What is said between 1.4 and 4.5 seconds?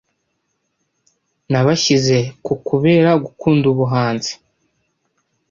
nabashyize ku kubera gukunda ubuhanzi